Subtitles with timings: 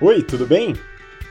[0.00, 0.74] Oi, tudo bem?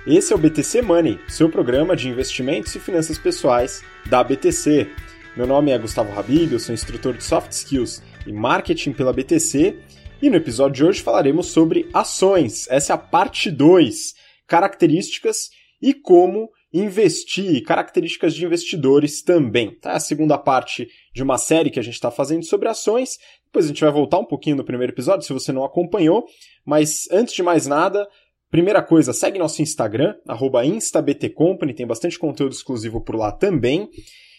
[0.08, 4.90] Esse é o BTC Money, seu programa de investimentos e finanças pessoais da BTC.
[5.36, 9.78] Meu nome é Gustavo Habib, eu sou instrutor de Soft Skills e Marketing pela BTC
[10.22, 12.66] e no episódio de hoje falaremos sobre ações.
[12.70, 14.14] Essa é a parte 2,
[14.48, 15.50] características
[15.82, 19.72] e como investir, características de investidores também.
[19.76, 19.92] Tá?
[19.92, 23.20] A segunda parte de uma série que a gente está fazendo sobre ações.
[23.46, 26.26] Depois a gente vai voltar um pouquinho no primeiro episódio, se você não acompanhou.
[26.66, 28.08] Mas antes de mais nada,
[28.54, 30.14] Primeira coisa, segue nosso Instagram,
[30.64, 33.90] instabtcompany, tem bastante conteúdo exclusivo por lá também.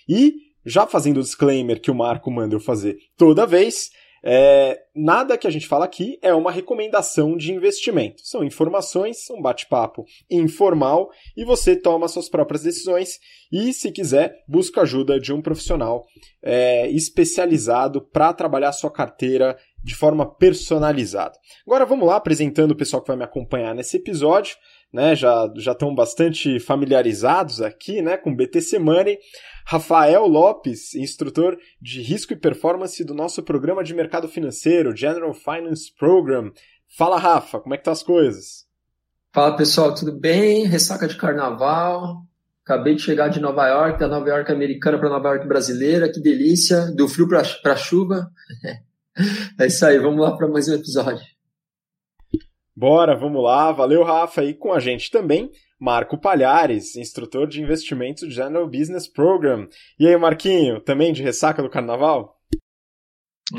[0.09, 3.91] E, já fazendo o disclaimer que o Marco manda eu fazer toda vez,
[4.23, 8.23] é, nada que a gente fala aqui é uma recomendação de investimento.
[8.25, 13.19] São informações, um bate-papo informal e você toma suas próprias decisões.
[13.51, 16.07] E, se quiser, busca ajuda de um profissional
[16.41, 21.39] é, especializado para trabalhar sua carteira de forma personalizada.
[21.67, 24.57] Agora vamos lá, apresentando o pessoal que vai me acompanhar nesse episódio.
[24.93, 29.19] Né, já, já estão bastante familiarizados aqui né, com BTC Money.
[29.67, 35.93] Rafael Lopes, instrutor de risco e performance do nosso programa de mercado financeiro, General Finance
[35.99, 36.53] Program.
[36.97, 38.67] Fala, Rafa, como é que tá as coisas?
[39.33, 40.65] Fala, pessoal, tudo bem?
[40.65, 42.23] Ressaca de carnaval.
[42.65, 46.09] Acabei de chegar de Nova York, da Nova York americana para Nova York brasileira.
[46.09, 46.93] Que delícia!
[46.95, 48.31] Do frio para chuva.
[49.61, 51.25] É isso aí, vamos lá para mais um episódio.
[52.77, 53.71] Bora, vamos lá.
[53.71, 54.43] Valeu, Rafa.
[54.43, 59.69] E com a gente também, Marco Palhares, instrutor de investimentos do General Business Program.
[59.99, 62.37] E aí, Marquinho, também de ressaca do carnaval?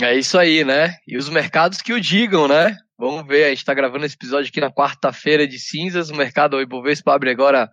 [0.02, 0.95] É isso aí, né?
[1.08, 2.75] E os mercados que o digam, né?
[2.97, 6.56] Vamos ver, a gente está gravando esse episódio aqui na quarta-feira de cinzas, o mercado,
[6.56, 7.69] o Ibovespa abre agora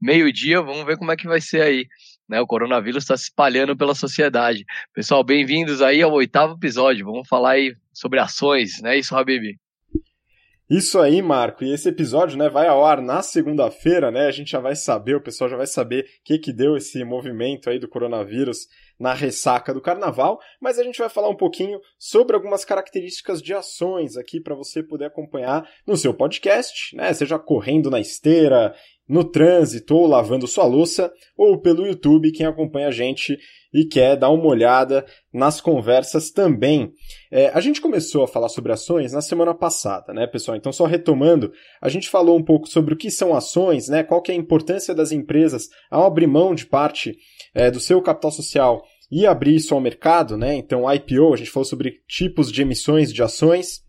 [0.00, 1.86] meio-dia, vamos ver como é que vai ser aí.
[2.32, 4.64] Né, o coronavírus está se espalhando pela sociedade.
[4.94, 7.04] Pessoal, bem-vindos aí ao oitavo episódio.
[7.04, 8.96] Vamos falar aí sobre ações, né?
[8.96, 9.58] Isso, Habib?
[10.70, 11.62] Isso aí, Marco.
[11.62, 14.24] E esse episódio, né, vai ao ar na segunda-feira, né?
[14.24, 17.04] A gente já vai saber, o pessoal já vai saber o que que deu esse
[17.04, 18.66] movimento aí do coronavírus
[18.98, 23.52] na ressaca do carnaval, mas a gente vai falar um pouquinho sobre algumas características de
[23.52, 27.12] ações aqui para você poder acompanhar no seu podcast, né?
[27.12, 28.74] Seja correndo na esteira,
[29.12, 33.38] no trânsito ou lavando sua louça, ou pelo YouTube, quem acompanha a gente
[33.70, 36.90] e quer dar uma olhada nas conversas também.
[37.30, 40.56] É, a gente começou a falar sobre ações na semana passada, né, pessoal?
[40.56, 41.52] Então, só retomando,
[41.82, 44.02] a gente falou um pouco sobre o que são ações, né?
[44.02, 47.14] Qual que é a importância das empresas ao abrir mão de parte
[47.54, 50.54] é, do seu capital social e abrir isso ao mercado, né?
[50.54, 53.81] Então, IPO, a gente falou sobre tipos de emissões de ações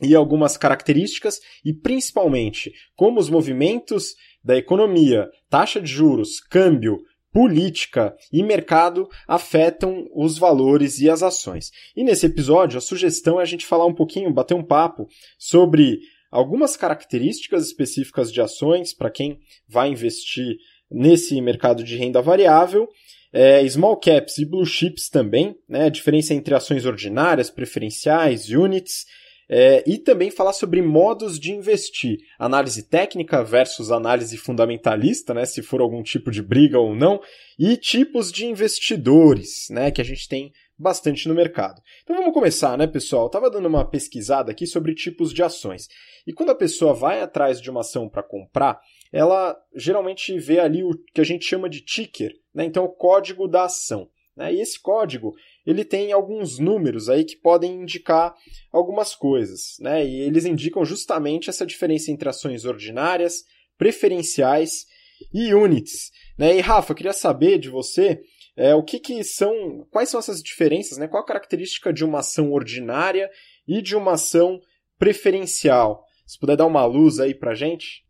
[0.00, 6.98] e algumas características e principalmente como os movimentos da economia, taxa de juros, câmbio,
[7.32, 11.70] política e mercado afetam os valores e as ações.
[11.94, 15.06] E nesse episódio, a sugestão é a gente falar um pouquinho, bater um papo
[15.38, 15.98] sobre
[16.30, 19.38] algumas características específicas de ações para quem
[19.68, 20.56] vai investir
[20.90, 22.88] nesse mercado de renda variável.
[23.30, 25.84] É, small caps e blue chips também, né?
[25.84, 29.04] A diferença entre ações ordinárias, preferenciais, units
[29.48, 35.62] é, e também falar sobre modos de investir, análise técnica versus análise fundamentalista, né, se
[35.62, 37.20] for algum tipo de briga ou não,
[37.58, 41.82] e tipos de investidores, né, que a gente tem bastante no mercado.
[42.04, 43.24] Então vamos começar, né, pessoal?
[43.24, 45.88] Eu tava dando uma pesquisada aqui sobre tipos de ações.
[46.26, 48.78] E quando a pessoa vai atrás de uma ação para comprar,
[49.12, 52.64] ela geralmente vê ali o que a gente chama de ticker, né?
[52.64, 54.08] Então o código da ação.
[54.36, 54.54] Né?
[54.54, 55.34] E esse código
[55.68, 58.34] ele tem alguns números aí que podem indicar
[58.72, 60.02] algumas coisas, né?
[60.02, 63.44] E eles indicam justamente essa diferença entre ações ordinárias,
[63.76, 64.86] preferenciais
[65.30, 66.10] e units.
[66.38, 66.56] Né?
[66.56, 68.18] E Rafa, eu queria saber de você
[68.56, 71.06] é, o que, que são, quais são essas diferenças, né?
[71.06, 73.30] Qual a característica de uma ação ordinária
[73.66, 74.58] e de uma ação
[74.98, 76.02] preferencial?
[76.26, 78.07] Se puder dar uma luz aí pra gente.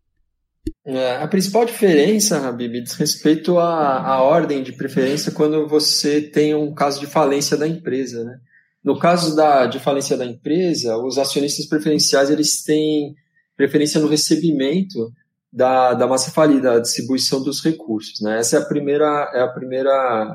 [0.84, 6.54] É, a principal diferença, Habib, diz respeito à, à ordem de preferência quando você tem
[6.54, 8.24] um caso de falência da empresa.
[8.24, 8.38] Né?
[8.82, 13.14] No caso da, de falência da empresa, os acionistas preferenciais eles têm
[13.56, 15.12] preferência no recebimento
[15.52, 18.20] da, da massa falida, da distribuição dos recursos.
[18.20, 18.38] Né?
[18.38, 20.34] Essa é a primeira, é a primeira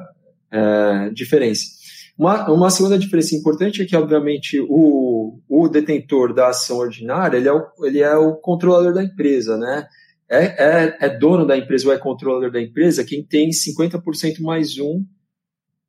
[0.52, 1.66] é, diferença.
[2.18, 7.48] Uma, uma segunda diferença importante é que, obviamente, o, o detentor da ação ordinária ele
[7.48, 9.88] é o, ele é o controlador da empresa, né?
[10.34, 14.80] É, é, é dono da empresa ou é controlador da empresa quem tem 50% mais
[14.80, 15.06] um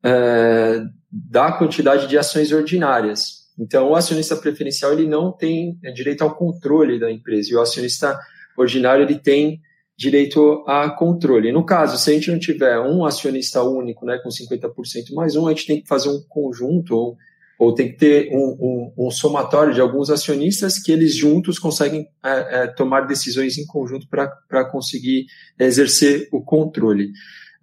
[0.03, 0.81] é,
[1.11, 3.45] da quantidade de ações ordinárias.
[3.57, 7.61] Então, o acionista preferencial ele não tem é, direito ao controle da empresa e o
[7.61, 8.17] acionista
[8.57, 9.59] ordinário ele tem
[9.97, 11.51] direito a controle.
[11.51, 15.47] No caso, se a gente não tiver um acionista único, né, com 50% mais um,
[15.47, 17.17] a gente tem que fazer um conjunto ou
[17.59, 22.07] ou tem que ter um, um, um somatório de alguns acionistas que eles juntos conseguem
[22.23, 25.25] é, é, tomar decisões em conjunto para conseguir
[25.59, 27.11] exercer o controle.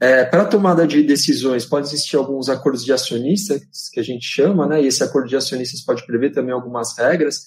[0.00, 4.66] É, para tomada de decisões, pode existir alguns acordos de acionistas, que a gente chama,
[4.66, 4.82] né?
[4.82, 7.44] e esse acordo de acionistas pode prever também algumas regras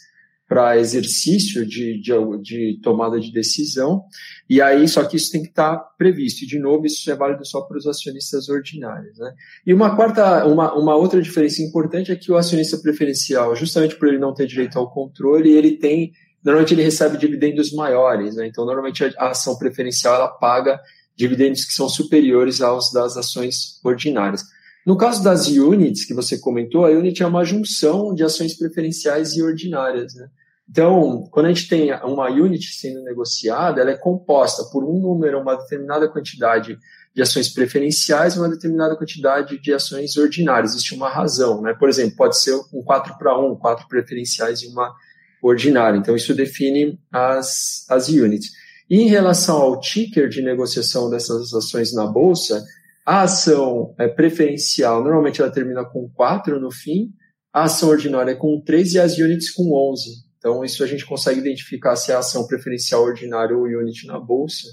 [0.47, 4.03] para exercício de, de, de, tomada de decisão,
[4.49, 7.15] e aí, só que isso tem que estar tá previsto, e de novo, isso é
[7.15, 9.17] válido só para os acionistas ordinários.
[9.17, 9.33] Né?
[9.65, 14.07] E uma quarta, uma, uma outra diferença importante é que o acionista preferencial, justamente por
[14.07, 16.13] ele não ter direito ao controle, ele tem,
[16.43, 18.45] normalmente ele recebe dividendos maiores, né?
[18.45, 20.79] então normalmente a ação preferencial ela paga
[21.15, 24.43] dividendos que são superiores aos das ações ordinárias.
[24.85, 29.33] No caso das units que você comentou, a unit é uma junção de ações preferenciais
[29.33, 30.13] e ordinárias.
[30.13, 30.27] Né?
[30.69, 35.41] Então, quando a gente tem uma unit sendo negociada, ela é composta por um número,
[35.41, 36.77] uma determinada quantidade
[37.15, 40.73] de ações preferenciais e uma determinada quantidade de ações ordinárias.
[40.73, 41.61] Existe uma razão.
[41.61, 41.73] Né?
[41.73, 44.93] Por exemplo, pode ser um 4 para 1, quatro preferenciais e uma
[45.41, 45.97] ordinária.
[45.97, 48.51] Então, isso define as, as units.
[48.89, 52.63] E em relação ao ticker de negociação dessas ações na bolsa,
[53.05, 57.13] a ação é, preferencial, normalmente ela termina com 4 no fim,
[57.53, 60.25] a ação ordinária é com 3 e as units com 11.
[60.37, 64.19] Então, isso a gente consegue identificar se é a ação preferencial ordinária ou unit na
[64.19, 64.67] bolsa,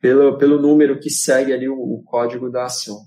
[0.00, 3.06] pelo, pelo número que segue ali o, o código da ação.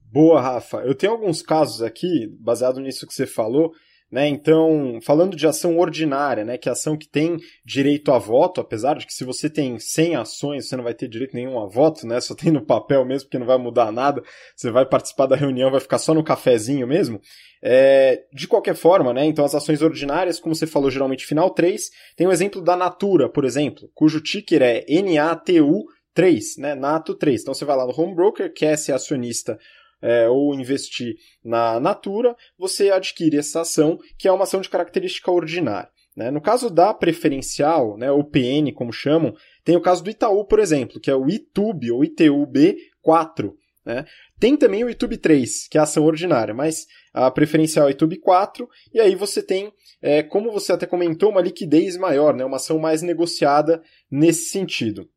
[0.00, 0.78] Boa, Rafa.
[0.78, 3.72] Eu tenho alguns casos aqui, baseado nisso que você falou,
[4.10, 4.28] né?
[4.28, 8.96] Então, falando de ação ordinária, né, que é ação que tem direito a voto, apesar
[8.96, 12.06] de que se você tem 100 ações, você não vai ter direito nenhum a voto,
[12.06, 12.20] né?
[12.20, 14.22] Só tem no papel mesmo, porque não vai mudar nada.
[14.54, 17.20] Você vai participar da reunião, vai ficar só no cafezinho mesmo.
[17.62, 19.24] É, de qualquer forma, né?
[19.24, 23.28] Então, as ações ordinárias, como você falou, geralmente final 3, tem o exemplo da Natura,
[23.28, 25.84] por exemplo, cujo ticker é NATU
[26.16, 26.74] 3, né?
[26.74, 27.42] Nato 3.
[27.42, 29.58] Então você vai lá no home broker, quer ser acionista
[30.00, 31.14] é, ou investir
[31.44, 35.90] na Natura, você adquire essa ação, que é uma ação de característica ordinária.
[36.16, 36.30] Né?
[36.30, 40.58] No caso da preferencial, né, ou PN, como chamam, tem o caso do Itaú, por
[40.58, 43.52] exemplo, que é o ITUB ou ITUB4.
[43.84, 44.04] Né?
[44.40, 48.16] Tem também o ITUB 3, que é a ação ordinária, mas a preferencial é ITUB
[48.18, 49.70] 4, e aí você tem,
[50.00, 52.44] é, como você até comentou, uma liquidez maior, né?
[52.44, 55.08] uma ação mais negociada nesse sentido.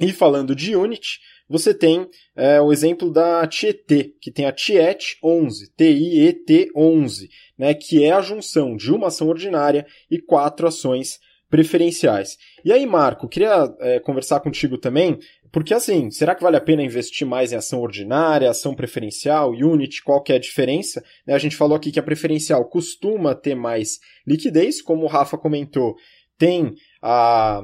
[0.00, 5.16] E falando de Unity, você tem é, o exemplo da Tietê, que tem a Tiet
[5.22, 7.28] 11, T-I-E-T 11,
[7.58, 12.38] né, que é a junção de uma ação ordinária e quatro ações preferenciais.
[12.64, 15.18] E aí, Marco, queria é, conversar contigo também,
[15.52, 20.02] porque assim, será que vale a pena investir mais em ação ordinária, ação preferencial, unit,
[20.02, 21.04] qual que é a diferença?
[21.26, 25.36] Né, a gente falou aqui que a preferencial costuma ter mais liquidez, como o Rafa
[25.36, 25.94] comentou,
[26.38, 27.60] tem a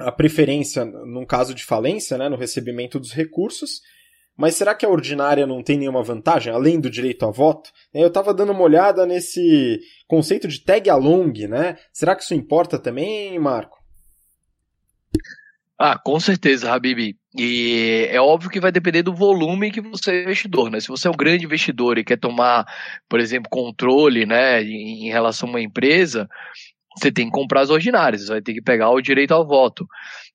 [0.00, 3.80] a preferência num caso de falência, né, no recebimento dos recursos.
[4.36, 7.70] Mas será que a ordinária não tem nenhuma vantagem, além do direito a voto?
[7.92, 11.76] Eu estava dando uma olhada nesse conceito de tag along, né?
[11.92, 13.78] Será que isso importa também, Marco?
[15.78, 17.16] Ah, com certeza, Habib.
[17.36, 20.80] E é óbvio que vai depender do volume que você é investidor, né?
[20.80, 22.66] Se você é um grande investidor e quer tomar,
[23.08, 26.28] por exemplo, controle, né, em relação a uma empresa,
[27.00, 29.86] você tem que comprar as ordinárias, você vai ter que pegar o direito ao voto.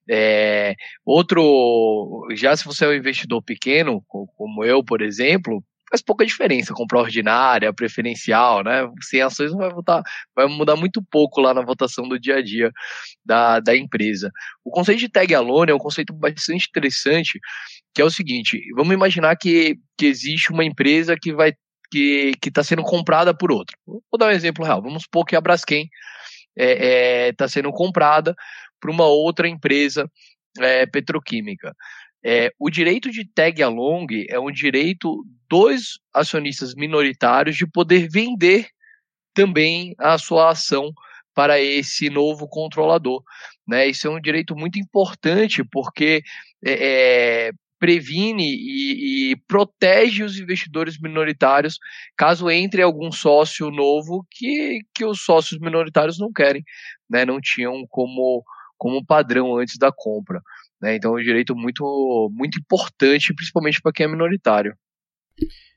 [0.10, 0.76] É,
[1.06, 6.74] outro, já se você é um investidor pequeno, como eu, por exemplo, faz pouca diferença
[6.74, 8.88] comprar ordinária, preferencial, né?
[9.02, 10.04] Sem ações vai, votar,
[10.36, 12.72] vai mudar muito pouco lá na votação do dia a dia
[13.24, 14.32] da, da empresa.
[14.64, 17.40] O conceito de tag alone é um conceito bastante interessante,
[17.94, 21.54] que é o seguinte: vamos imaginar que, que existe uma empresa que vai
[21.92, 23.78] que está sendo comprada por outra.
[23.86, 24.82] Vou dar um exemplo real.
[24.82, 25.88] Vamos supor que a Braskem
[26.56, 28.36] está é, é, tá sendo comprada
[28.80, 30.10] por uma outra empresa
[30.60, 31.76] é, petroquímica.
[32.24, 38.68] É, o direito de tag along é um direito dos acionistas minoritários de poder vender
[39.34, 40.92] também a sua ação
[41.36, 43.22] para esse novo controlador.
[43.68, 43.88] Né?
[43.88, 46.24] Isso é um direito muito importante porque
[46.66, 51.78] é, previne e, e, protege os investidores minoritários
[52.18, 56.64] caso entre algum sócio novo que, que os sócios minoritários não querem,
[57.10, 58.44] né, não tinham como,
[58.78, 60.42] como padrão antes da compra.
[60.82, 64.76] Né, então é um direito muito, muito importante, principalmente para quem é minoritário.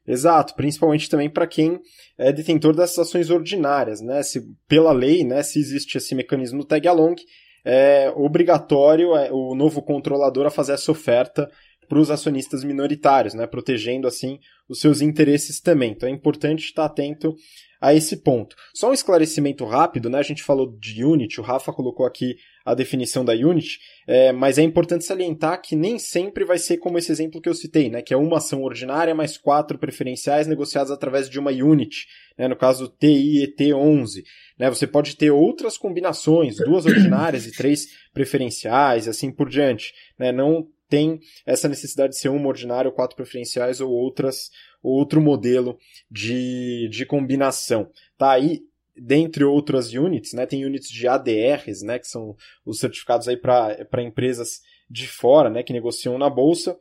[0.07, 1.81] Exato, principalmente também para quem
[2.17, 4.23] é detentor dessas ações ordinárias, né?
[4.23, 7.17] Se pela lei, né, se existe esse mecanismo tag along,
[7.62, 11.50] é obrigatório é, o novo controlador a fazer essa oferta
[11.88, 15.92] para os acionistas minoritários, né, protegendo assim os seus interesses também.
[15.92, 17.35] Então é importante estar atento
[17.80, 18.57] a esse ponto.
[18.75, 20.18] Só um esclarecimento rápido, né?
[20.18, 24.59] A gente falou de Unity, o Rafa colocou aqui a definição da Unity, é, mas
[24.59, 28.02] é importante salientar que nem sempre vai ser como esse exemplo que eu citei, né?
[28.02, 32.49] Que é uma ação ordinária mais quatro preferenciais negociadas através de uma Unity, né?
[32.49, 34.25] No caso TIET11.
[34.59, 34.68] Né?
[34.68, 39.95] Você pode ter outras combinações, duas ordinárias e três preferenciais, assim por diante.
[40.18, 40.33] Né?
[40.33, 44.50] Não tem essa necessidade de ser uma ordinária quatro preferenciais ou outras
[44.83, 45.76] outro modelo
[46.11, 47.90] de, de combinação.
[48.16, 48.62] Tá aí
[49.00, 54.02] dentre outras units, né, tem units de ADRs, né, que são os certificados aí para
[54.02, 56.76] empresas de fora, né, que negociam na bolsa,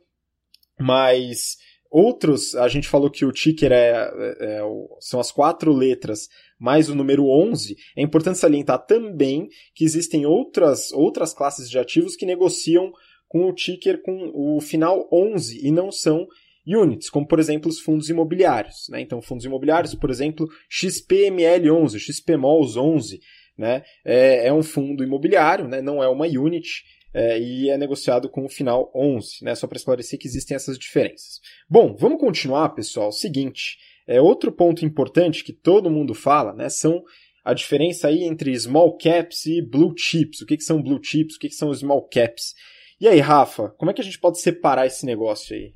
[0.80, 1.58] mas
[1.90, 4.60] outros, a gente falou que o ticker é, é, é
[5.00, 10.90] são as quatro letras mais o número 11, é importante salientar também que existem outras,
[10.92, 12.92] outras classes de ativos que negociam
[13.28, 16.26] com o ticker com o final 11 e não são
[16.66, 18.88] units, como por exemplo os fundos imobiliários.
[18.90, 19.00] Né?
[19.00, 23.20] Então, fundos imobiliários, por exemplo, XPML11, XPMOLs 11,
[23.56, 23.82] né?
[24.04, 25.80] é, é um fundo imobiliário, né?
[25.80, 29.54] não é uma unit, é, e é negociado com o final 11, né?
[29.54, 31.40] só para esclarecer que existem essas diferenças.
[31.68, 33.10] Bom, vamos continuar, pessoal.
[33.12, 36.70] Seguinte, é outro ponto importante que todo mundo fala, né?
[36.70, 37.02] São
[37.44, 40.40] a diferença aí entre small caps e blue chips.
[40.40, 41.36] O que, que são blue chips?
[41.36, 42.54] O que, que são small caps?
[43.00, 45.72] E aí, Rafa, como é que a gente pode separar esse negócio aí?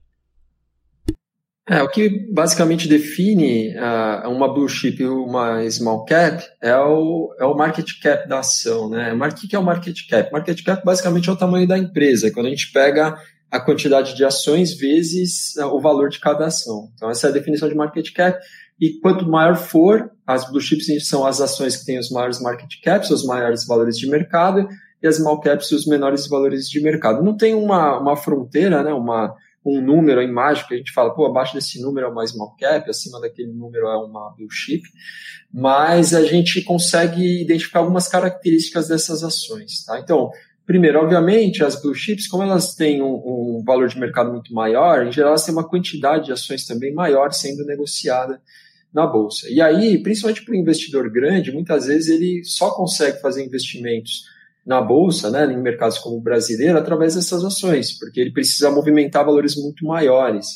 [1.69, 7.33] É, o que basicamente define uh, uma blue chip e uma small cap é o,
[7.39, 9.13] é o market cap da ação, né?
[9.15, 10.33] O que é o market cap?
[10.33, 12.33] Market cap basicamente é o tamanho da empresa.
[12.33, 13.17] Quando a gente pega
[13.49, 16.91] a quantidade de ações vezes uh, o valor de cada ação.
[16.95, 18.37] Então essa é a definição de market cap.
[18.81, 22.73] E quanto maior for, as blue chips são as ações que têm os maiores market
[22.83, 24.67] caps, os maiores valores de mercado,
[25.03, 27.23] e as small caps os menores valores de mercado.
[27.23, 28.93] Não tem uma, uma fronteira, né?
[28.93, 32.27] Uma um número em mágico, que a gente fala, pô, abaixo desse número é uma
[32.27, 34.83] small cap, acima daquele número é uma blue chip,
[35.53, 40.01] mas a gente consegue identificar algumas características dessas ações, tá?
[40.01, 40.31] Então,
[40.67, 45.07] primeiro, obviamente, as blue chips, como elas têm um, um valor de mercado muito maior,
[45.07, 48.41] em geral elas têm uma quantidade de ações também maior sendo negociada
[48.93, 49.49] na bolsa.
[49.49, 54.25] E aí, principalmente para o investidor grande, muitas vezes ele só consegue fazer investimentos
[54.65, 59.25] na bolsa, né, em mercados como o brasileiro, através dessas ações, porque ele precisa movimentar
[59.25, 60.47] valores muito maiores.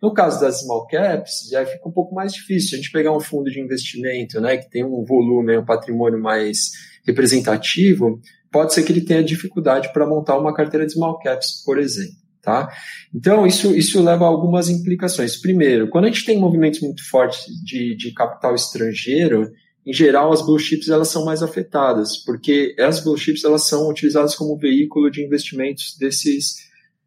[0.00, 2.74] No caso das small caps, já fica um pouco mais difícil.
[2.74, 6.72] A gente pegar um fundo de investimento, né, que tem um volume, um patrimônio mais
[7.06, 11.78] representativo, pode ser que ele tenha dificuldade para montar uma carteira de small caps, por
[11.78, 12.20] exemplo.
[12.42, 12.68] Tá?
[13.14, 15.40] Então, isso, isso leva a algumas implicações.
[15.40, 19.48] Primeiro, quando a gente tem movimentos muito fortes de, de capital estrangeiro,
[19.84, 23.88] em geral, as blue chips elas são mais afetadas, porque as blue chips elas são
[23.88, 26.56] utilizadas como veículo de investimentos desses,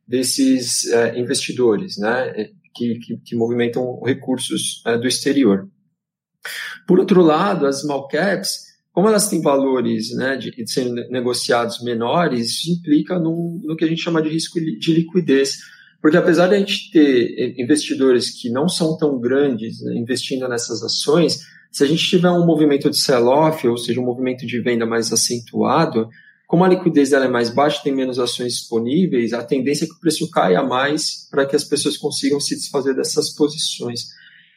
[0.06, 5.70] desses é, investidores, né, que, que, que, movimentam recursos é, do exterior.
[6.86, 11.82] Por outro lado, as small caps, como elas têm valores né, de, de serem negociados
[11.82, 15.60] menores, isso implica no, no que a gente chama de risco de liquidez,
[16.02, 20.84] porque apesar de a gente ter investidores que não são tão grandes né, investindo nessas
[20.84, 21.40] ações,
[21.76, 25.12] se a gente tiver um movimento de sell-off, ou seja, um movimento de venda mais
[25.12, 26.08] acentuado,
[26.48, 29.94] como a liquidez dela é mais baixa, tem menos ações disponíveis, a tendência é que
[29.94, 34.06] o preço caia mais para que as pessoas consigam se desfazer dessas posições.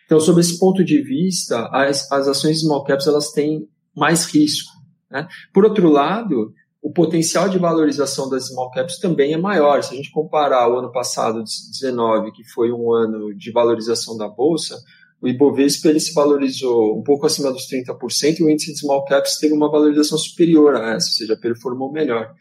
[0.06, 4.70] Então, sob esse ponto de vista, as, as ações small caps elas têm mais risco.
[5.10, 5.26] Né?
[5.52, 9.82] Por outro lado, o potencial de valorização das small caps também é maior.
[9.82, 14.28] Se a gente comparar o ano passado, 2019, que foi um ano de valorização da
[14.28, 14.76] bolsa,
[15.20, 19.04] o Ibovespa ele se valorizou um pouco acima dos 30% e o índice de small
[19.04, 22.32] caps teve uma valorização superior a essa, ou seja, performou melhor.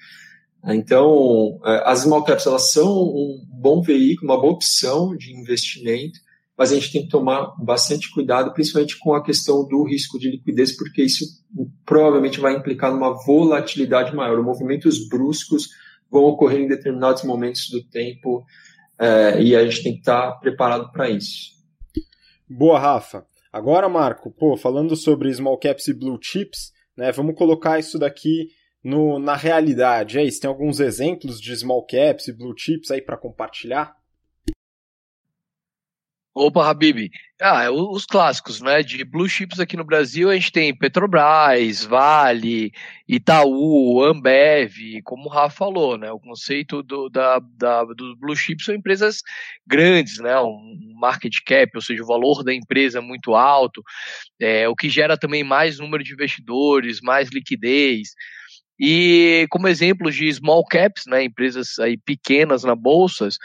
[0.65, 6.19] Então, é, as small caps elas são um bom veículo, uma boa opção de investimento,
[6.57, 10.29] mas a gente tem que tomar bastante cuidado, principalmente com a questão do risco de
[10.29, 11.25] liquidez, porque isso
[11.85, 14.41] provavelmente vai implicar numa volatilidade maior.
[14.41, 15.69] Movimentos bruscos
[16.09, 18.43] vão ocorrer em determinados momentos do tempo
[18.99, 21.56] é, e a gente tem que estar preparado para isso.
[22.49, 23.25] Boa, Rafa.
[23.51, 28.49] Agora, Marco, pô, falando sobre small caps e blue chips, né, vamos colocar isso daqui
[28.83, 30.17] no, na realidade.
[30.17, 33.95] É isso, tem alguns exemplos de small caps e blue chips aí para compartilhar?
[36.39, 37.09] Opa, Habib.
[37.41, 38.83] Ah, é os clássicos, né?
[38.83, 42.71] De blue chips aqui no Brasil, a gente tem Petrobras, Vale,
[43.07, 46.11] Itaú, Ambev, como o Rafa falou, né?
[46.11, 49.23] O conceito do, da, da, dos blue chips são empresas
[49.65, 50.39] grandes, né?
[50.39, 53.81] Um market cap, ou seja, o valor da empresa é muito alto,
[54.39, 58.09] é, o que gera também mais número de investidores, mais liquidez.
[58.79, 63.39] E como exemplos de small caps, né, empresas aí pequenas na bolsas,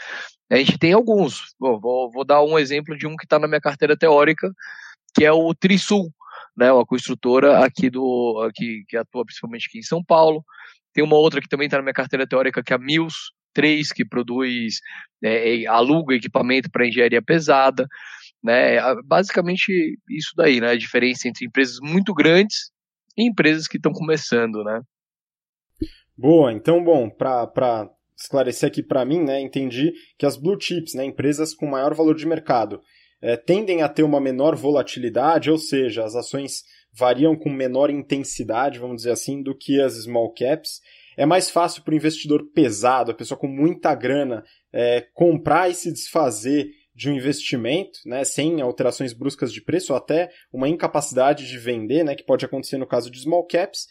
[0.49, 1.55] A gente tem alguns.
[1.59, 4.51] Bom, vou, vou dar um exemplo de um que está na minha carteira teórica,
[5.15, 6.13] que é o Trisul,
[6.55, 10.43] né, uma construtora aqui do aqui que atua principalmente aqui em São Paulo.
[10.93, 13.17] Tem uma outra que também está na minha carteira teórica, que é a Mills
[13.53, 14.79] 3, que produz,
[15.23, 17.87] é, aluga equipamento para engenharia pesada.
[18.43, 18.77] Né?
[19.05, 20.71] Basicamente isso daí, né?
[20.71, 22.71] A diferença entre empresas muito grandes
[23.17, 24.81] e empresas que estão começando, né?
[26.15, 31.05] Boa, então, bom, para esclarecer aqui para mim, né, entendi que as blue chips, né,
[31.05, 32.81] empresas com maior valor de mercado,
[33.21, 38.79] é, tendem a ter uma menor volatilidade, ou seja, as ações variam com menor intensidade,
[38.79, 40.81] vamos dizer assim, do que as small caps.
[41.17, 45.73] É mais fácil para o investidor pesado, a pessoa com muita grana, é, comprar e
[45.73, 51.47] se desfazer de um investimento, né, sem alterações bruscas de preço, ou até uma incapacidade
[51.47, 53.87] de vender, né, que pode acontecer no caso de small caps.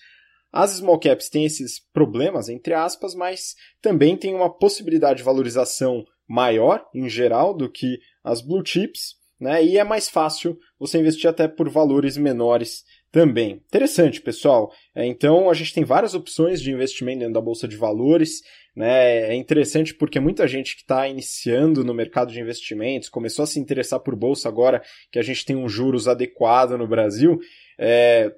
[0.53, 6.05] As small caps têm esses problemas, entre aspas, mas também tem uma possibilidade de valorização
[6.29, 11.29] maior, em geral, do que as blue chips, né, e é mais fácil você investir
[11.29, 13.61] até por valores menores também.
[13.67, 14.73] Interessante, pessoal.
[14.95, 18.41] É, então, a gente tem várias opções de investimento dentro da Bolsa de Valores.
[18.75, 19.33] Né?
[19.33, 23.61] É interessante porque muita gente que está iniciando no mercado de investimentos começou a se
[23.61, 27.39] interessar por Bolsa agora que a gente tem um juros adequado no Brasil,
[27.79, 28.33] é,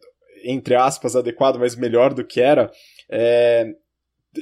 [0.44, 2.70] entre aspas, adequado, mas melhor do que era.
[3.10, 3.66] É,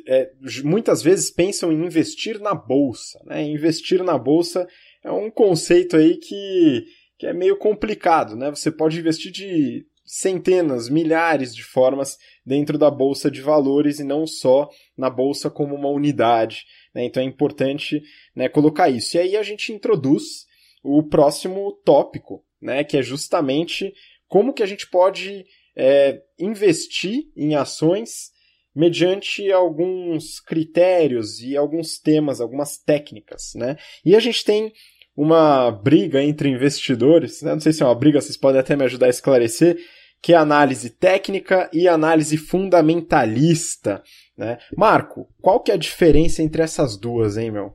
[0.06, 0.30] é,
[0.64, 3.20] muitas vezes pensam em investir na bolsa.
[3.24, 3.42] Né?
[3.44, 4.66] Investir na bolsa
[5.04, 6.84] é um conceito aí que,
[7.18, 8.36] que é meio complicado.
[8.36, 8.50] Né?
[8.50, 14.26] Você pode investir de centenas, milhares de formas dentro da bolsa de valores e não
[14.26, 16.64] só na bolsa como uma unidade.
[16.94, 17.04] Né?
[17.04, 18.02] Então é importante
[18.34, 19.16] né, colocar isso.
[19.16, 20.46] E aí a gente introduz
[20.82, 23.92] o próximo tópico, né, que é justamente
[24.26, 25.44] como que a gente pode
[25.76, 28.30] é, investir em ações
[28.74, 33.76] mediante alguns critérios e alguns temas, algumas técnicas, né?
[34.04, 34.72] E a gente tem
[35.16, 37.52] uma briga entre investidores, né?
[37.52, 39.78] não sei se é uma briga, vocês podem até me ajudar a esclarecer,
[40.22, 44.02] que é análise técnica e análise fundamentalista.
[44.36, 44.58] Né?
[44.76, 47.74] Marco, qual que é a diferença entre essas duas, hein, meu?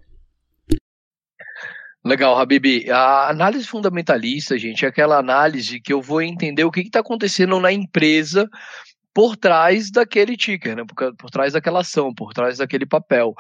[2.05, 2.89] Legal, Habib.
[2.89, 7.59] A análise fundamentalista, gente, é aquela análise que eu vou entender o que está acontecendo
[7.59, 8.49] na empresa
[9.17, 10.83] por trás daquele ticker, né?
[10.85, 13.33] por, por trás daquela ação, por trás daquele papel.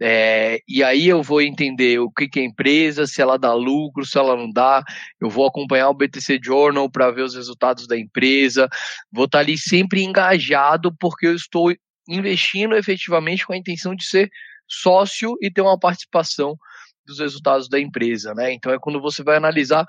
[0.00, 4.06] É, e aí eu vou entender o que, que é empresa, se ela dá lucro,
[4.06, 4.84] se ela não dá.
[5.20, 8.68] Eu vou acompanhar o BTC Journal para ver os resultados da empresa.
[9.10, 11.74] Vou estar tá ali sempre engajado porque eu estou
[12.08, 14.30] investindo efetivamente com a intenção de ser
[14.68, 16.56] sócio e ter uma participação
[17.06, 18.52] dos resultados da empresa, né?
[18.52, 19.86] Então é quando você vai analisar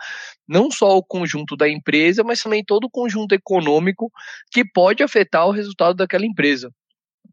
[0.48, 4.12] não só o conjunto da empresa, mas também todo o conjunto econômico
[4.52, 6.72] que pode afetar o resultado daquela empresa.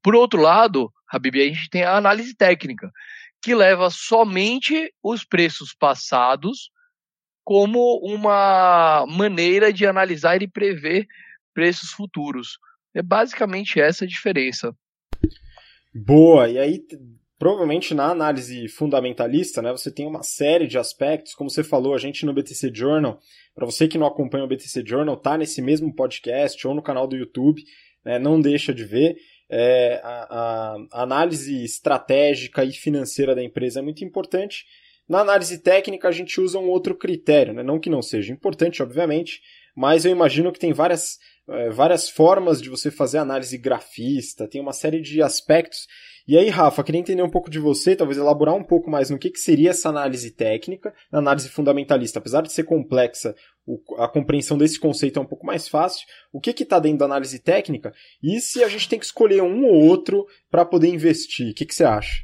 [0.02, 2.90] Por outro lado, Habib, a gente tem a análise técnica,
[3.42, 6.70] que leva somente os preços passados
[7.44, 11.06] como uma maneira de analisar e prever
[11.52, 12.58] preços futuros.
[12.94, 14.74] É basicamente essa a diferença.
[15.94, 16.78] Boa, e aí
[17.42, 21.98] Provavelmente na análise fundamentalista, né, você tem uma série de aspectos, como você falou, a
[21.98, 23.18] gente no BTC Journal,
[23.52, 27.04] para você que não acompanha o BTC Journal, tá nesse mesmo podcast ou no canal
[27.04, 27.60] do YouTube,
[28.04, 29.16] né, não deixa de ver.
[29.50, 34.64] É, a, a, análise estratégica e financeira da empresa é muito importante.
[35.08, 37.64] Na análise técnica, a gente usa um outro critério, né?
[37.64, 39.40] não que não seja importante, obviamente,
[39.74, 44.60] mas eu imagino que tem várias, é, várias formas de você fazer análise grafista, tem
[44.60, 45.88] uma série de aspectos
[46.26, 49.18] e aí, Rafa, queria entender um pouco de você, talvez elaborar um pouco mais no
[49.18, 52.18] que, que seria essa análise técnica, análise fundamentalista.
[52.18, 53.34] Apesar de ser complexa,
[53.98, 56.06] a compreensão desse conceito é um pouco mais fácil.
[56.32, 57.92] O que está dentro da análise técnica?
[58.22, 61.50] E se a gente tem que escolher um ou outro para poder investir?
[61.50, 62.22] O que, que você acha?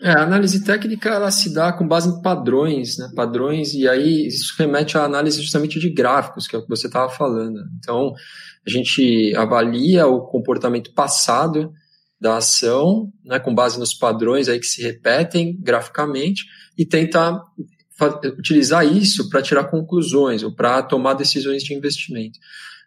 [0.00, 3.10] É, a análise técnica ela se dá com base em padrões, né?
[3.16, 6.86] Padrões, e aí isso remete à análise justamente de gráficos, que é o que você
[6.86, 7.58] estava falando.
[7.78, 8.14] Então,
[8.64, 11.72] a gente avalia o comportamento passado
[12.20, 16.44] da ação, né, com base nos padrões aí que se repetem graficamente,
[16.76, 17.40] e tentar
[18.38, 22.38] utilizar isso para tirar conclusões ou para tomar decisões de investimento.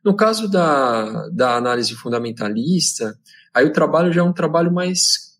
[0.04, 3.17] No caso da, da análise fundamentalista,
[3.54, 5.32] aí o trabalho já é um trabalho mais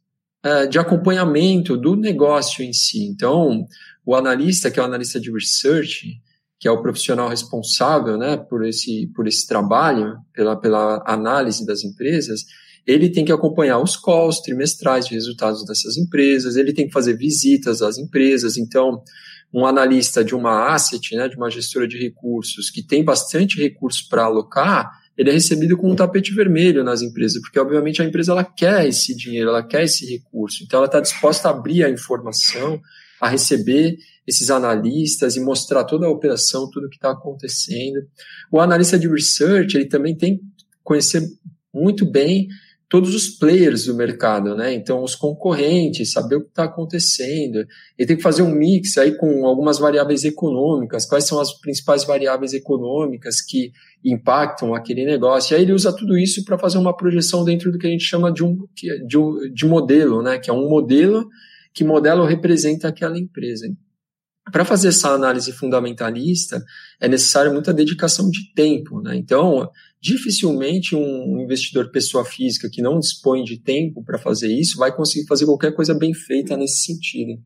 [0.44, 3.06] é, de acompanhamento do negócio em si.
[3.06, 3.66] Então,
[4.06, 6.20] o analista, que é o analista de research,
[6.60, 11.84] que é o profissional responsável né, por, esse, por esse trabalho, pela, pela análise das
[11.84, 12.42] empresas,
[12.86, 17.16] ele tem que acompanhar os calls trimestrais de resultados dessas empresas, ele tem que fazer
[17.16, 18.58] visitas às empresas.
[18.58, 19.04] Então,
[19.54, 24.02] um analista de uma asset, né, de uma gestora de recursos, que tem bastante recursos
[24.02, 28.32] para alocar, ele é recebido com um tapete vermelho nas empresas, porque obviamente a empresa
[28.32, 31.90] ela quer esse dinheiro, ela quer esse recurso, então ela está disposta a abrir a
[31.90, 32.82] informação
[33.22, 38.02] a receber esses analistas e mostrar toda a operação, tudo que está acontecendo.
[38.52, 40.44] O analista de research, ele também tem que
[40.84, 41.22] conhecer
[41.72, 42.48] muito bem
[42.92, 44.74] todos os players do mercado, né?
[44.74, 47.66] Então, os concorrentes, saber o que está acontecendo.
[47.98, 52.04] Ele tem que fazer um mix aí com algumas variáveis econômicas, quais são as principais
[52.04, 53.72] variáveis econômicas que
[54.04, 55.54] impactam aquele negócio.
[55.54, 58.04] E aí ele usa tudo isso para fazer uma projeção dentro do que a gente
[58.04, 58.68] chama de um,
[59.08, 60.38] de um de modelo, né?
[60.38, 61.30] Que é um modelo
[61.74, 63.74] que modelo representa aquela empresa.
[64.52, 66.62] Para fazer essa análise fundamentalista,
[67.00, 69.00] é necessário muita dedicação de tempo.
[69.02, 69.16] Né?
[69.16, 69.70] Então,
[70.02, 75.28] dificilmente um investidor pessoa física que não dispõe de tempo para fazer isso vai conseguir
[75.28, 77.40] fazer qualquer coisa bem feita nesse sentido.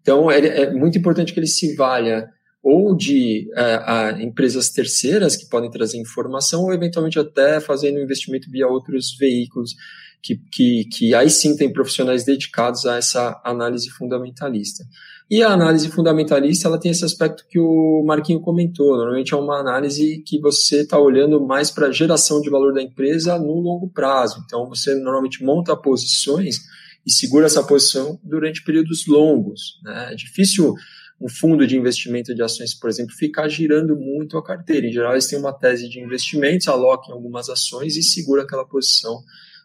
[0.00, 2.28] Então, é, muito importante que ele se valha
[2.62, 8.66] ou de é, empresas terceiras que podem trazer informação, ou eventualmente até fazendo investimento via
[8.66, 9.74] outros veículos
[10.22, 14.84] que, que, que aí sim tem profissionais dedicados a essa análise fundamentalista.
[15.28, 18.96] E a análise fundamentalista, ela tem esse aspecto que o Marquinho comentou.
[18.96, 22.80] Normalmente é uma análise que você está olhando mais para a geração de valor da
[22.80, 24.40] empresa no longo prazo.
[24.46, 26.60] Então, você normalmente monta posições
[27.04, 29.80] e segura essa posição durante períodos longos.
[29.82, 30.12] Né?
[30.12, 30.74] É difícil
[31.20, 34.86] um fundo de investimento de ações, por exemplo, ficar girando muito a carteira.
[34.86, 39.22] Em geral, eles têm uma tese de investimentos, alocam algumas ações e segura aquela posição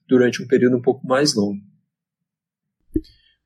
[0.07, 1.61] durante um período um pouco mais longo.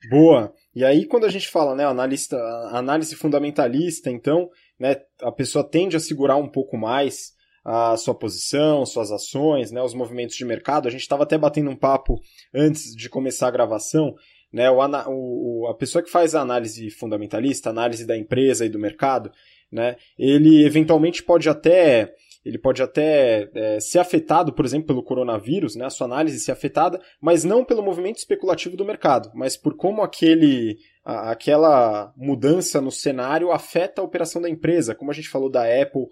[0.10, 0.54] Boa.
[0.76, 2.38] E aí, quando a gente fala, né, analista,
[2.72, 7.34] análise fundamentalista, então, né, a pessoa tende a segurar um pouco mais
[7.64, 10.88] a sua posição, suas ações, né, os movimentos de mercado.
[10.88, 12.20] A gente estava até batendo um papo
[12.54, 14.14] antes de começar a gravação,
[14.52, 18.78] né, o, o, a pessoa que faz a análise fundamentalista, análise da empresa e do
[18.78, 19.32] mercado,
[19.72, 22.14] né, ele eventualmente pode até
[22.46, 26.52] ele pode até é, ser afetado, por exemplo, pelo coronavírus, né, a sua análise ser
[26.52, 32.80] afetada, mas não pelo movimento especulativo do mercado, mas por como aquele, a, aquela mudança
[32.80, 36.06] no cenário afeta a operação da empresa, como a gente falou da Apple,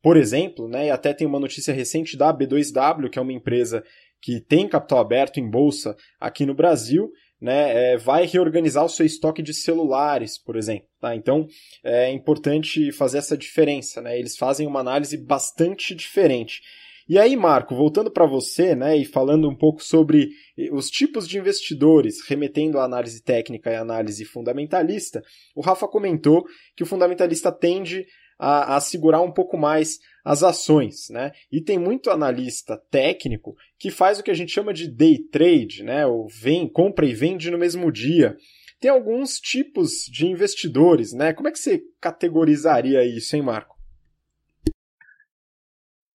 [0.00, 3.82] por exemplo, né, e até tem uma notícia recente da B2W, que é uma empresa
[4.22, 9.06] que tem capital aberto em bolsa aqui no Brasil, né, é, vai reorganizar o seu
[9.06, 10.88] estoque de celulares, por exemplo.
[11.00, 11.14] Tá?
[11.16, 11.46] Então
[11.82, 14.00] é importante fazer essa diferença.
[14.00, 14.18] Né?
[14.18, 16.60] Eles fazem uma análise bastante diferente.
[17.10, 20.28] E aí, Marco, voltando para você, né, e falando um pouco sobre
[20.70, 25.20] os tipos de investidores, remetendo à análise técnica e análise fundamentalista,
[25.52, 26.44] o Rafa comentou
[26.76, 28.06] que o fundamentalista tende
[28.40, 31.30] a, a segurar um pouco mais as ações, né?
[31.52, 35.82] E tem muito analista técnico que faz o que a gente chama de day trade,
[35.82, 36.06] né?
[36.06, 38.36] Ou vem, compra e vende no mesmo dia.
[38.80, 41.34] Tem alguns tipos de investidores, né?
[41.34, 43.76] Como é que você categorizaria isso, hein, Marco?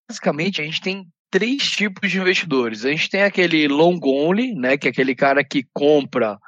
[0.09, 2.85] Basicamente, a gente tem três tipos de investidores.
[2.85, 6.39] A gente tem aquele long only, né, que é aquele cara que compra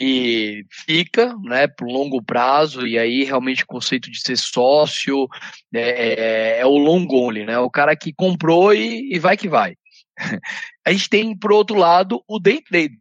[0.00, 5.26] e fica, né, por longo prazo, e aí realmente o conceito de ser sócio
[5.72, 9.48] né, é, é, o long only, né, o cara que comprou e, e vai que
[9.48, 9.74] vai.
[10.86, 12.98] A gente tem, por outro lado, o day trade,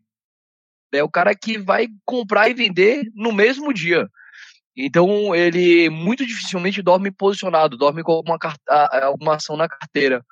[0.94, 4.10] é o cara que vai comprar e vender no mesmo dia.
[4.78, 8.38] Então, ele muito dificilmente dorme posicionado, dorme com alguma,
[9.04, 10.26] alguma ação na carteira.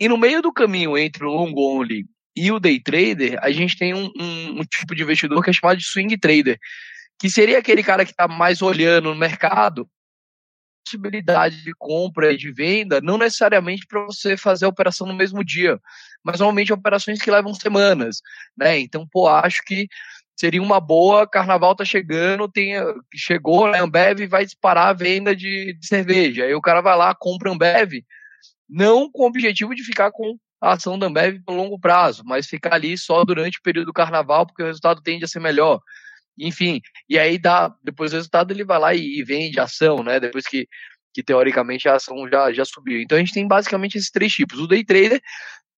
[0.00, 2.06] E no meio do caminho entre o long only
[2.38, 5.52] e o day trader, a gente tem um, um, um tipo de investidor que é
[5.52, 6.58] chamado de swing trader,
[7.18, 9.88] que seria aquele cara que está mais olhando no mercado,
[10.84, 15.44] possibilidade de compra e de venda, não necessariamente para você fazer a operação no mesmo
[15.44, 15.78] dia,
[16.24, 18.22] mas normalmente operações que levam semanas,
[18.56, 18.78] né?
[18.78, 19.86] Então, pô, acho que
[20.38, 22.74] seria uma boa, carnaval tá chegando, tem,
[23.14, 27.14] chegou, né, Ambev vai disparar a venda de, de cerveja, aí o cara vai lá,
[27.14, 28.04] compra Ambev,
[28.68, 32.46] não com o objetivo de ficar com a ação da Ambev por longo prazo, mas
[32.46, 35.80] ficar ali só durante o período do carnaval, porque o resultado tende a ser melhor.
[36.38, 40.02] Enfim, e aí dá, depois do resultado ele vai lá e, e vende a ação,
[40.02, 40.20] né?
[40.20, 40.68] Depois que,
[41.12, 43.00] que teoricamente a ação já, já subiu.
[43.00, 44.60] Então a gente tem basicamente esses três tipos.
[44.60, 45.20] O day trader,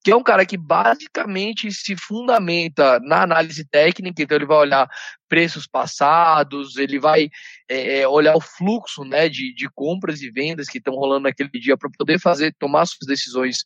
[0.02, 4.88] que é um cara que basicamente se fundamenta na análise técnica, então ele vai olhar
[5.28, 7.28] preços passados, ele vai
[7.68, 11.50] é, é olhar o fluxo né, de, de compras e vendas que estão rolando naquele
[11.50, 13.58] dia para poder fazer, tomar suas decisões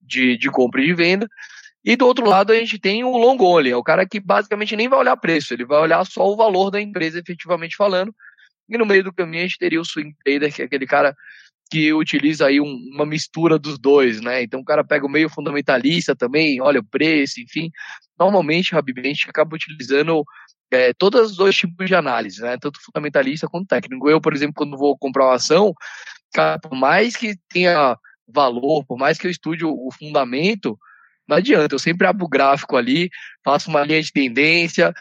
[0.00, 1.28] de, de compra e de venda.
[1.84, 4.74] E do outro lado a gente tem o long only, é o cara que basicamente
[4.74, 8.12] nem vai olhar preço, ele vai olhar só o valor da empresa efetivamente falando.
[8.68, 11.14] E no meio do caminho a gente teria o swing trader, que é aquele cara
[11.70, 14.42] que utiliza aí um, uma mistura dos dois, né?
[14.42, 17.70] Então o cara pega o meio fundamentalista também, olha o preço, enfim.
[18.18, 20.24] Normalmente, Habib, a gente acaba utilizando
[20.70, 22.56] é, todos os dois tipos de análise, né?
[22.60, 24.08] Tanto fundamentalista quanto técnico.
[24.08, 25.72] Eu, por exemplo, quando vou comprar uma ação,
[26.32, 27.96] cara, por mais que tenha
[28.28, 30.78] valor, por mais que eu estude o, o fundamento,
[31.28, 33.10] não adianta, eu sempre abro o gráfico ali,
[33.44, 34.92] faço uma linha de tendência,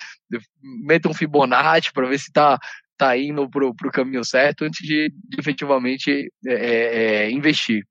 [0.83, 2.57] meto um Fibonacci para ver se está
[2.97, 7.83] tá indo pro, pro caminho certo antes de, de efetivamente é, é, é investir.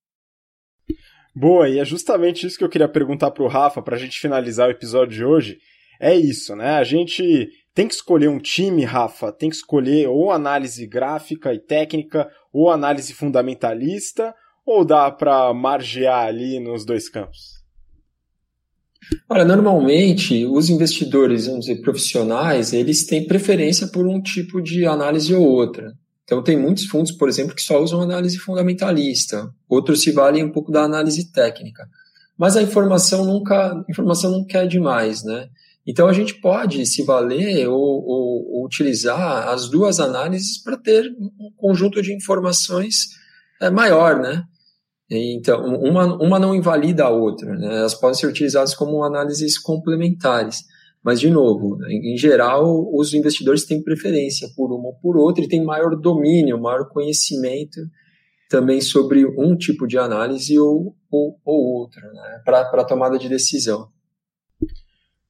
[1.34, 4.68] Boa, e é justamente isso que eu queria perguntar pro Rafa para a gente finalizar
[4.68, 5.58] o episódio de hoje.
[6.00, 6.76] É isso, né?
[6.76, 11.58] A gente tem que escolher um time, Rafa, tem que escolher ou análise gráfica e
[11.58, 14.34] técnica, ou análise fundamentalista,
[14.66, 17.54] ou dá para margear ali nos dois campos?
[19.28, 25.34] Olha, normalmente os investidores, vamos dizer, profissionais, eles têm preferência por um tipo de análise
[25.34, 25.92] ou outra.
[26.24, 30.50] Então, tem muitos fundos, por exemplo, que só usam análise fundamentalista, outros se valem um
[30.50, 31.86] pouco da análise técnica.
[32.36, 35.48] Mas a informação nunca, informação nunca é demais, né?
[35.86, 41.04] Então, a gente pode se valer ou, ou, ou utilizar as duas análises para ter
[41.38, 43.08] um conjunto de informações
[43.60, 44.44] é, maior, né?
[45.10, 47.78] Então, uma, uma não invalida a outra, né?
[47.78, 50.64] elas podem ser utilizadas como análises complementares.
[51.02, 55.48] Mas, de novo, em, geral, os investidores têm preferência por uma ou por outra e
[55.48, 57.78] têm maior domínio, maior conhecimento
[58.48, 62.40] também sobre um tipo de análise ou, ou, ou outra, né?
[62.44, 63.88] para tomada de decisão.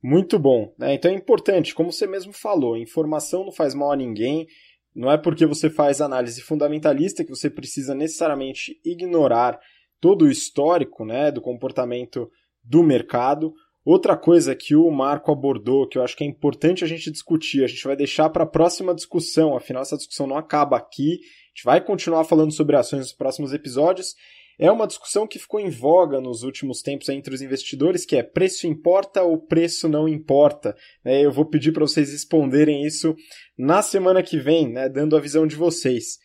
[0.00, 0.72] Muito bom.
[0.78, 0.94] Né?
[0.94, 4.46] Então é importante, como você mesmo falou, informação não faz mal a ninguém.
[4.94, 9.58] Não é porque você faz análise fundamentalista que você precisa necessariamente ignorar
[10.00, 12.30] todo o histórico né, do comportamento
[12.62, 13.52] do mercado.
[13.84, 17.64] Outra coisa que o Marco abordou, que eu acho que é importante a gente discutir,
[17.64, 21.48] a gente vai deixar para a próxima discussão, afinal essa discussão não acaba aqui, a
[21.48, 24.14] gente vai continuar falando sobre ações nos próximos episódios,
[24.58, 28.22] é uma discussão que ficou em voga nos últimos tempos entre os investidores, que é
[28.22, 30.76] preço importa ou preço não importa.
[31.04, 33.14] É, eu vou pedir para vocês responderem isso
[33.58, 36.18] na semana que vem, né, dando a visão de vocês.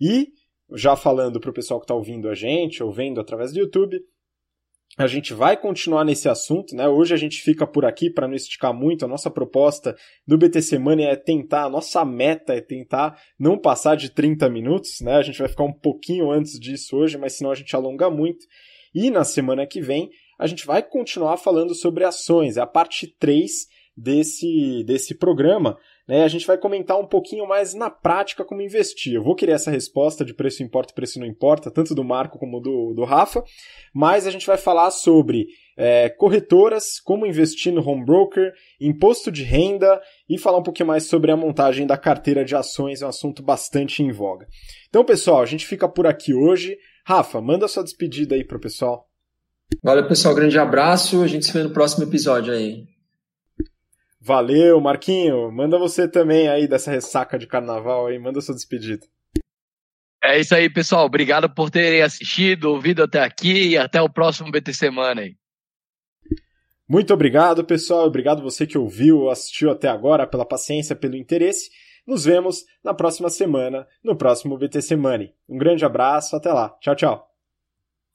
[0.00, 0.28] E,
[0.74, 4.00] já falando para o pessoal que está ouvindo a gente, ou vendo através do YouTube,
[4.96, 6.86] a gente vai continuar nesse assunto, né?
[6.88, 9.04] Hoje a gente fica por aqui para não esticar muito.
[9.04, 13.96] A nossa proposta do BTC Money é tentar, a nossa meta é tentar não passar
[13.96, 15.14] de 30 minutos, né?
[15.16, 18.46] A gente vai ficar um pouquinho antes disso hoje, mas senão a gente alonga muito.
[18.94, 23.06] E na semana que vem a gente vai continuar falando sobre ações, é a parte
[23.06, 25.76] 3 desse, desse programa.
[26.06, 29.14] Né, a gente vai comentar um pouquinho mais na prática como investir.
[29.14, 32.38] Eu vou querer essa resposta de preço importa e preço não importa, tanto do Marco
[32.38, 33.42] como do, do Rafa,
[33.94, 35.46] mas a gente vai falar sobre
[35.78, 41.06] é, corretoras, como investir no home broker, imposto de renda e falar um pouquinho mais
[41.06, 44.46] sobre a montagem da carteira de ações, é um assunto bastante em voga.
[44.88, 46.76] Então, pessoal, a gente fica por aqui hoje.
[47.06, 49.08] Rafa, manda sua despedida aí pro pessoal.
[49.82, 50.34] Valeu, pessoal.
[50.34, 51.22] Grande abraço.
[51.22, 52.93] A gente se vê no próximo episódio aí.
[54.26, 55.52] Valeu, Marquinho.
[55.52, 59.06] Manda você também aí dessa ressaca de carnaval aí, manda sua despedida.
[60.24, 61.04] É isso aí, pessoal.
[61.04, 65.36] Obrigado por terem assistido, ouvido até aqui e até o próximo BT Semana aí.
[66.88, 68.06] Muito obrigado, pessoal.
[68.06, 71.68] Obrigado você que ouviu, assistiu até agora, pela paciência, pelo interesse.
[72.06, 75.28] Nos vemos na próxima semana, no próximo BT Semana.
[75.46, 76.74] Um grande abraço, até lá.
[76.80, 77.33] Tchau, tchau.